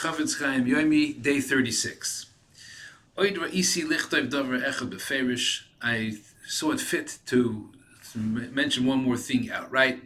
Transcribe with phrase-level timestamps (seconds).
[0.00, 2.24] Chofetz Chaim Yomi, day 36.
[3.18, 5.64] Oid isi lichtayv davar echad beferish.
[5.82, 7.68] I saw it fit to
[8.14, 10.00] mention one more thing outright.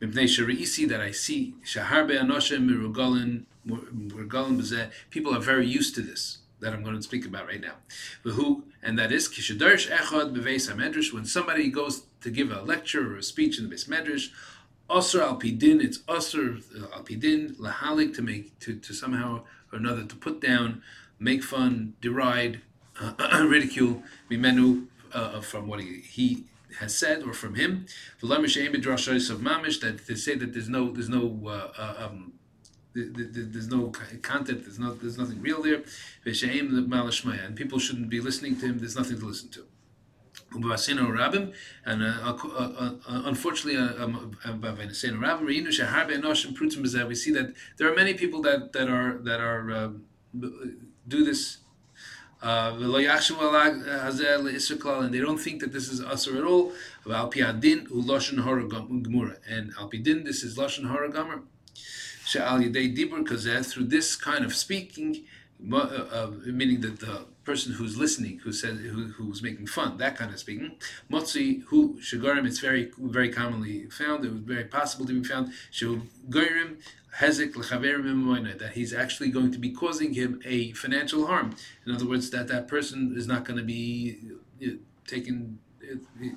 [0.00, 1.54] That I see.
[5.10, 7.74] People are very used to this that I'm going to speak about right now.
[8.82, 11.12] And that is.
[11.12, 14.30] When somebody goes to give a lecture or a speech in the beis medrash,
[14.92, 16.62] Asr al pidin, it's Asr
[16.92, 20.82] al pidin, lahalik, to make, to, to somehow or another, to put down,
[21.18, 22.60] make fun, deride,
[23.00, 26.44] uh, ridicule, mimenu, uh, from what he, he
[26.78, 27.86] has said or from him.
[28.22, 28.28] of
[29.40, 32.32] mamish that they say that there's no there's no uh, uh um,
[32.94, 35.82] there's no content, there's not there's nothing real there.
[36.24, 38.78] And people shouldn't be listening to him.
[38.78, 39.66] There's nothing to listen to.
[40.54, 43.76] And uh, uh, uh, unfortunately,
[47.06, 50.04] we see that there are many people that, that are that are um,
[51.08, 51.58] do this
[52.42, 52.94] and
[55.14, 56.72] they don't think that this is asr at all.
[57.04, 57.14] And
[59.74, 61.42] alpidin, this is lashon hara gomer.
[62.24, 65.24] Through this kind of speaking,
[65.72, 70.16] uh, uh, meaning that the person who's listening, who says, who, who's making fun, that
[70.16, 70.76] kind of speaking.
[71.10, 74.24] Motzi, who shagarim, it's very, very commonly found.
[74.24, 75.52] It was very possible to be found.
[75.72, 76.76] Shagarim
[77.18, 81.54] hezek lechaverim that he's actually going to be causing him a financial harm.
[81.86, 84.18] In other words, that that person is not going to be
[84.64, 84.70] uh,
[85.06, 85.58] taking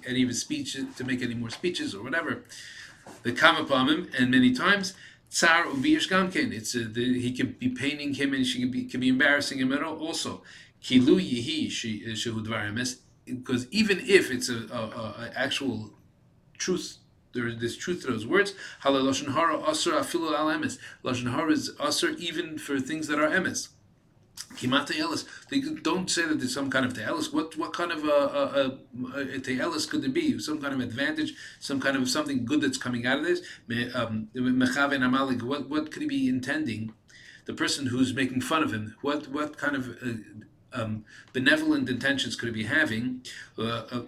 [0.06, 2.44] any of his speech to make any more speeches or whatever.
[3.24, 4.94] The kamapamim, and many times
[5.30, 6.52] tsar ubiyish gamken.
[6.52, 9.60] It's a, the, he could be paining him and she could be, could be embarrassing
[9.60, 10.42] him also.
[10.86, 15.90] Kilu yihi shehudvarim because even if it's a, a, a, actual
[16.60, 16.98] truth,
[17.34, 18.54] there is this truth to those words.
[18.84, 20.78] Halaloshin hara asur afilu al emes.
[21.04, 23.70] Loshin hara is asur even for things that are emes.
[24.58, 25.26] Kimat te'elis.
[25.50, 27.34] They don't say that there's some kind of te'elis.
[27.34, 30.38] What what kind of a, a, a, a te'elis could there be?
[30.38, 33.42] Some kind of advantage, some kind of something good that's coming out of this.
[33.96, 36.94] Um, what what could he be intending?
[37.46, 38.96] The person who's making fun of him.
[39.02, 43.22] What what kind of uh, um, benevolent intentions could he be having?
[43.58, 44.02] Uh, uh,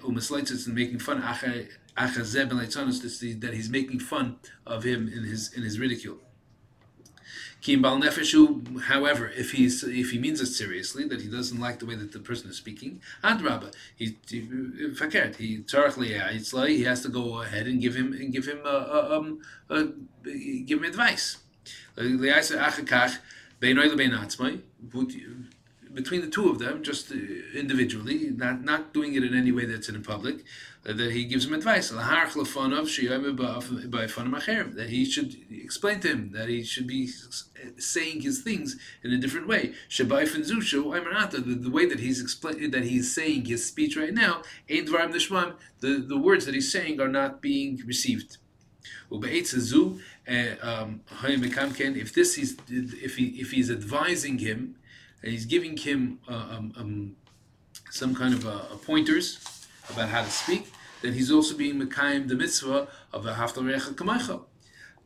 [0.67, 1.19] and making fun.
[1.19, 6.19] That he's making fun of him in his in his ridicule.
[8.83, 12.11] However, if he's if he means it seriously, that he doesn't like the way that
[12.11, 14.11] the person is speaking, And adraba, he
[14.93, 15.63] fakert, he
[16.77, 19.85] he has to go ahead and give him and give him uh, um, uh,
[20.23, 21.37] give him advice.
[26.01, 27.05] Between the two of them, just
[27.63, 30.37] individually, not not doing it in any way that's in public,
[30.83, 31.89] that he gives him advice.
[31.89, 32.03] That
[34.89, 37.09] he should explain to him that he should be
[37.77, 39.73] saying his things in a different way.
[39.89, 46.17] The, the way that he's explaining that he's saying his speech right now, the, the
[46.17, 48.37] words that he's saying are not being received.
[49.11, 49.17] Uh,
[50.61, 51.01] um,
[52.03, 54.77] if this is if he if he's advising him
[55.21, 57.15] and he's giving him uh, um, um,
[57.89, 59.39] some kind of uh, pointers
[59.89, 63.93] about how to speak, then he's also being Mekayim the mitzvah of a Haftar Recha
[63.93, 64.41] Kamaycha.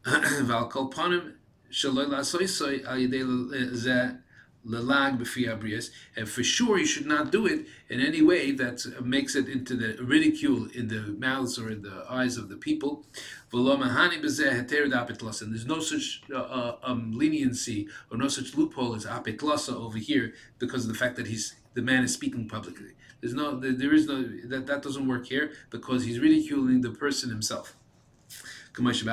[0.46, 1.34] Val Kol Panim
[1.72, 4.22] Shaloi Al Yedei
[4.66, 9.36] Lelag b'fiabrius, And for sure you should not do it in any way that makes
[9.36, 13.06] it into the ridicule in the mouths or in the eyes of the people.
[13.54, 19.98] And there's no such uh, uh, um, leniency or no such loophole as apetlasa over
[19.98, 22.92] here because of the fact that he's the man is speaking publicly.
[23.22, 27.30] There's no, there is no, that, that doesn't work here because he's ridiculing the person
[27.30, 27.76] himself.
[28.78, 29.04] As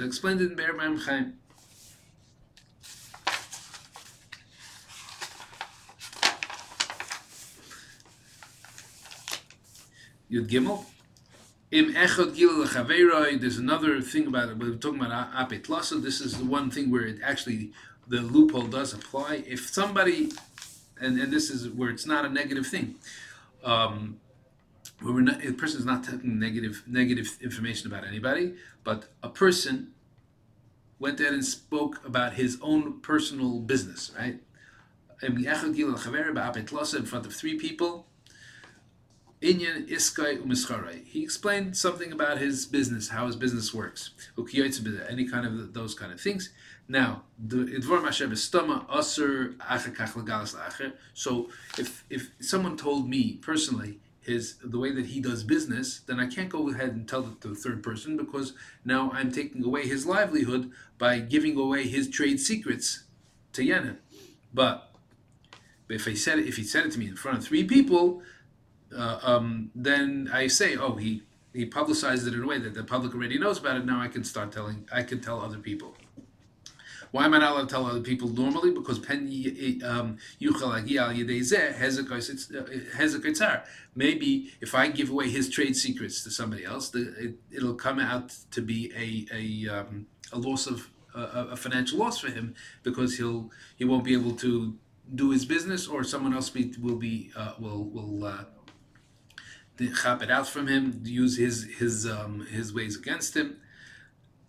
[0.00, 1.38] explained in Be'er Chaim.
[10.32, 10.84] Yud Gimel.
[11.70, 14.58] Im echad gila There's another thing about it.
[14.58, 15.96] We're talking about apet lasa.
[15.98, 17.72] This is the one thing where it actually
[18.08, 19.44] the loophole does apply.
[19.46, 20.30] If somebody
[21.02, 22.94] and, and this is where it's not a negative thing.
[23.64, 24.18] Um,
[25.00, 28.54] where we're not, a person is not taking negative negative information about anybody,
[28.84, 29.92] but a person
[30.98, 34.38] went there and spoke about his own personal business, right?
[35.20, 38.06] In front of three people.
[39.42, 41.04] Inyan Iskai Umischarai.
[41.04, 44.10] He explained something about his business, how his business works.
[44.38, 46.50] Any kind of those kind of things.
[46.88, 47.24] Now.
[51.14, 56.20] So, if if someone told me personally, his the way that he does business, then
[56.20, 58.52] I can't go ahead and tell it to the third person because
[58.84, 63.04] now I'm taking away his livelihood by giving away his trade secrets
[63.54, 63.96] to Yenin.
[64.54, 64.92] But
[65.88, 68.22] if he said it, if he said it to me in front of three people,
[68.96, 71.22] uh, um, then I say, oh, he
[71.52, 73.84] he publicized it in a way that the public already knows about it.
[73.84, 74.88] Now I can start telling.
[74.92, 75.94] I can tell other people.
[77.10, 78.70] Why am I not allowed to tell other people normally?
[78.70, 79.28] Because pen
[79.84, 80.16] um,
[83.94, 88.34] Maybe if I give away his trade secrets to somebody else, it, will come out
[88.50, 93.18] to be a a, um, a loss of a, a, financial loss for him because
[93.18, 94.74] he'll he won't be able to
[95.14, 98.24] do his business, or someone else be, will be uh, will will.
[98.24, 98.44] Uh,
[99.78, 103.58] chop it out from him, use his his um, his ways against him.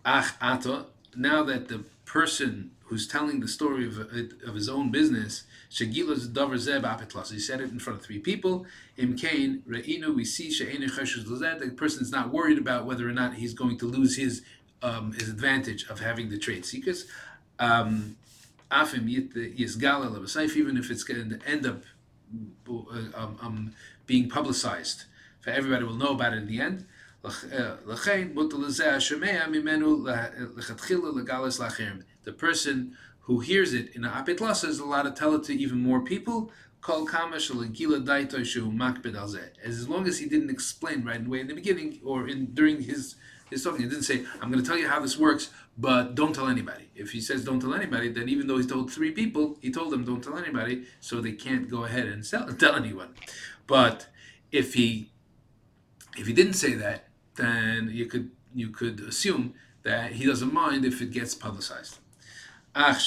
[0.04, 0.86] Ach ata.
[1.16, 6.58] Now that the person who's telling the story of, of his own business, Shagilas Dover
[6.58, 7.32] Zeb Apetlas.
[7.32, 8.66] He said it in front of three people.
[8.96, 13.12] Im Kain, Re'inu, we see She'enu Cheshes The person is not worried about whether or
[13.12, 14.42] not he's going to lose his
[14.82, 17.04] um, his advantage of having the trade secrets.
[17.58, 18.16] Um,
[18.70, 21.82] Afim even if it's going to end up
[22.68, 22.72] uh,
[23.14, 23.74] um, um,
[24.06, 25.04] being publicized,
[25.44, 26.86] for everybody will know about it in the end.
[27.22, 27.76] Uh,
[32.24, 35.78] the person who hears it in a apit is allowed to tell it to even
[35.80, 36.50] more people.
[36.86, 37.08] As
[39.88, 43.16] long as he didn't explain right away in the beginning or in during his
[43.50, 46.34] his talking, he didn't say, "I'm going to tell you how this works, but don't
[46.34, 49.58] tell anybody." If he says don't tell anybody, then even though he told three people,
[49.60, 53.14] he told them don't tell anybody, so they can't go ahead and sell, tell anyone.
[53.66, 54.08] But
[54.50, 55.10] if he
[56.16, 60.84] if he didn't say that, then you could you could assume that he doesn't mind
[60.84, 61.98] if it gets publicized.
[62.74, 62.98] We have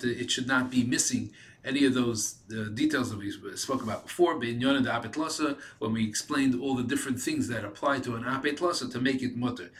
[0.00, 0.22] to.
[0.22, 1.30] It should not be missing
[1.64, 4.38] any of those uh, details that we spoke about before.
[4.38, 9.20] When we explained all the different things that apply to an apet lasa to make
[9.22, 9.70] it mutter.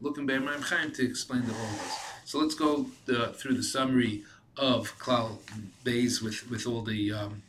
[0.00, 2.00] Looking to explain the whole this.
[2.24, 4.24] So let's go the, through the summary
[4.56, 5.38] of Klal
[5.84, 7.12] Beis with with all the.
[7.12, 7.42] Um,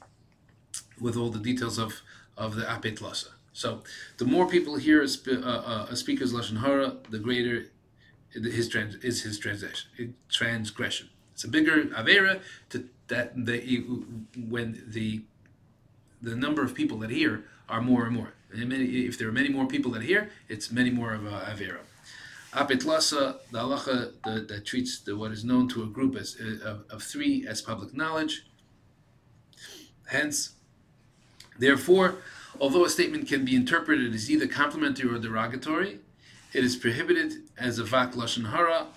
[1.00, 2.02] with all the details of,
[2.38, 3.30] of the Apet Lasa.
[3.54, 3.84] So
[4.18, 7.66] the more people hear a, uh, uh, a speaker's Lashon Hara, the greater
[8.32, 9.40] his trans, is his
[10.30, 11.10] transgression.
[11.34, 13.60] It's a bigger Avera to that the,
[14.38, 15.22] when the
[16.22, 18.34] the number of people that hear are more and more.
[18.52, 21.40] And many, if there are many more people that hear, it's many more of a
[21.52, 21.80] Avera.
[22.54, 26.68] Apet Lasa, the halacha that treats the, what is known to a group as uh,
[26.68, 28.46] of, of three as public knowledge.
[30.08, 30.54] Hence,
[31.60, 32.16] Therefore,
[32.60, 36.00] although a statement can be interpreted as either complimentary or derogatory,
[36.54, 38.88] it is prohibited as avak lashon hara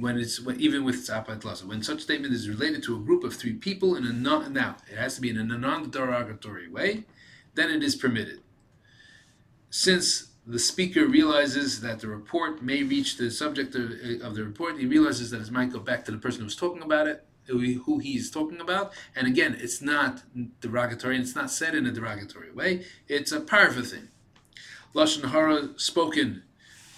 [0.00, 1.66] when it's when, even with tzapat lasa.
[1.66, 4.76] When such statement is related to a group of three people in a non now
[4.90, 7.04] it has to be in a non-derogatory way,
[7.54, 8.40] then it is permitted.
[9.70, 13.92] Since the speaker realizes that the report may reach the subject of,
[14.22, 16.82] of the report, he realizes that it might go back to the person who's talking
[16.82, 18.92] about it who he's talking about.
[19.14, 20.22] And again, it's not
[20.60, 22.84] derogatory, and it's not said in a derogatory way.
[23.08, 24.08] It's a parva thing.
[24.94, 26.44] Lashon hara spoken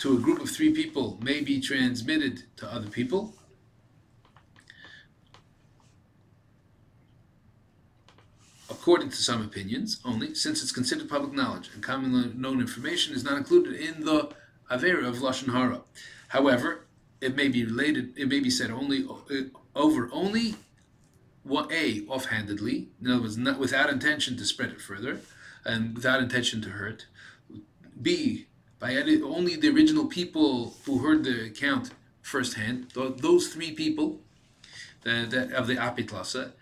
[0.01, 3.35] to a group of three people may be transmitted to other people.
[8.69, 13.25] According to some opinions, only since it's considered public knowledge and commonly known information is
[13.25, 14.29] not included in the
[14.71, 15.81] avera of lashon hara.
[16.29, 16.87] However,
[17.21, 18.13] it may be related.
[18.17, 19.35] It may be said only uh,
[19.77, 20.57] over only
[21.43, 25.21] what a offhandedly, in other words, not without intention to spread it further,
[25.65, 27.07] and without intention to hurt.
[28.01, 28.47] B
[28.79, 31.91] by any, only the original people who heard the account
[32.21, 32.91] firsthand.
[32.95, 34.21] Those three people
[35.03, 36.53] that, that of the apitlasa.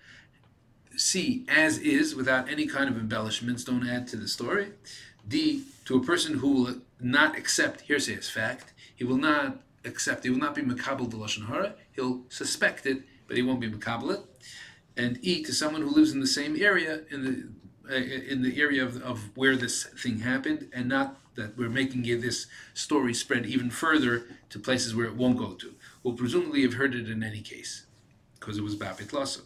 [0.96, 3.64] C as is without any kind of embellishments.
[3.64, 4.72] Don't add to the story.
[5.26, 8.72] D to a person who will not accept hearsay as fact.
[8.94, 10.24] He will not accept.
[10.24, 11.74] He will not be makabel the lashon hara.
[11.92, 14.20] He'll suspect it, but he won't be makabel it.
[14.96, 17.48] And E to someone who lives in the same area in the
[17.90, 22.02] uh, in the area of, of where this thing happened, and not that we're making
[22.20, 25.74] this story spread even further to places where it won't go to.
[26.02, 27.86] We'll presumably have heard it in any case,
[28.38, 29.40] because it was Bapit Lasa.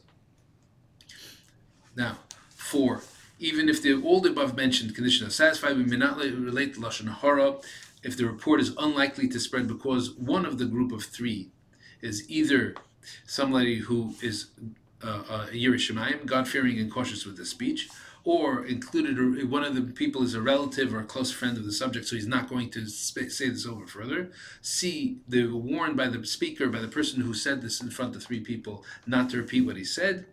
[1.96, 2.18] Now,
[2.50, 3.02] four.
[3.40, 6.80] Even if the all the above mentioned conditions are satisfied, we may not relate the
[6.80, 7.56] Lashon Hara
[8.02, 11.50] if the report is unlikely to spread because one of the group of three
[12.00, 12.74] is either
[13.26, 14.46] somebody who is
[15.02, 17.88] uh, uh, a yerei shamayim, God-fearing and cautious with his speech,
[18.24, 21.72] or included one of the people is a relative or a close friend of the
[21.72, 24.30] subject, so he's not going to sp- say this over further.
[24.60, 28.14] C, they were warned by the speaker, by the person who said this in front
[28.16, 30.26] of three people, not to repeat what he said.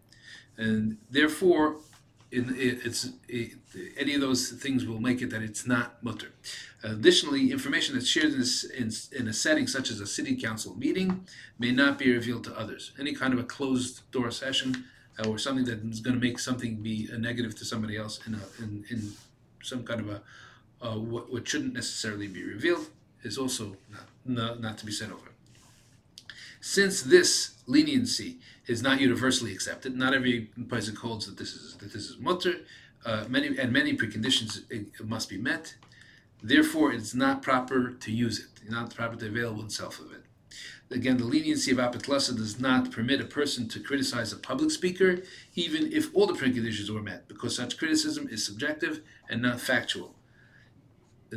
[0.57, 1.77] and therefore,
[2.35, 3.53] in, it, it's it,
[3.97, 6.31] any of those things will make it that it's not mutter.
[6.83, 10.75] Additionally, information that's shared in, this, in, in, a setting such as a city council
[10.77, 11.25] meeting
[11.57, 12.91] may not be revealed to others.
[12.99, 14.85] Any kind of a closed door session
[15.17, 18.19] uh, or something that is going to make something be a negative to somebody else
[18.27, 19.11] in, a, in, in
[19.63, 20.21] some kind of a
[20.81, 22.87] uh, what, what shouldn't necessarily be revealed
[23.23, 25.34] is also not, not, not to be said over.
[26.67, 31.93] Since this leniency is not universally accepted, not every person holds that this is that
[31.93, 32.55] this is mutter,
[33.05, 34.63] uh, many and many preconditions
[34.99, 35.75] must be met.
[36.41, 38.67] Therefore, it's not proper to use it.
[38.67, 40.23] Not proper to avail oneself of it.
[40.89, 45.21] Again, the leniency of apitlasa does not permit a person to criticize a public speaker,
[45.53, 50.15] even if all the preconditions were met, because such criticism is subjective and not factual.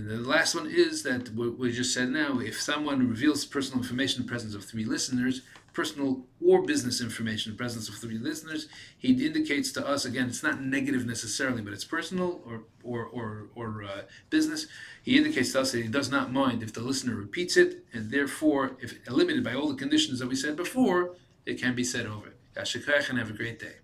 [0.06, 4.20] The last one is that what we just said now if someone reveals personal information
[4.20, 8.18] in the presence of three listeners, personal or business information in the presence of three
[8.18, 13.06] listeners, he indicates to us again, it's not negative necessarily, but it's personal or, or,
[13.06, 14.68] or, or uh, business.
[15.02, 18.10] He indicates to us that he does not mind if the listener repeats it, and
[18.10, 22.06] therefore, if eliminated by all the conditions that we said before, it can be said
[22.06, 22.34] over.
[22.56, 23.74] Yasher koach and have a great day.